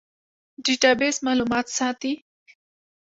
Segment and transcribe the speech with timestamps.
[0.63, 2.13] ډیټابیس معلومات ساتي